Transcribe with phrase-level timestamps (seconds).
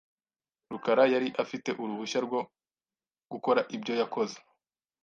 [0.71, 2.39] rukara yari afite uruhushya rwo
[3.31, 4.37] gukora ibyo yakoze.